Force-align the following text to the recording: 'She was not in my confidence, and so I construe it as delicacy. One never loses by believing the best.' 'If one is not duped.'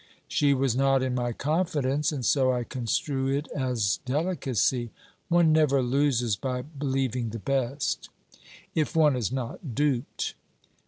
'She 0.27 0.51
was 0.51 0.75
not 0.75 1.03
in 1.03 1.13
my 1.13 1.31
confidence, 1.31 2.11
and 2.11 2.25
so 2.25 2.51
I 2.51 2.63
construe 2.63 3.27
it 3.27 3.47
as 3.55 3.99
delicacy. 4.03 4.89
One 5.29 5.53
never 5.53 5.83
loses 5.83 6.35
by 6.35 6.63
believing 6.63 7.29
the 7.29 7.37
best.' 7.37 8.09
'If 8.73 8.95
one 8.95 9.15
is 9.15 9.31
not 9.31 9.75
duped.' 9.75 10.33